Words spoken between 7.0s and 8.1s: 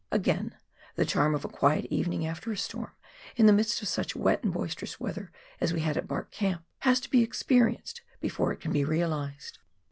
to be experienced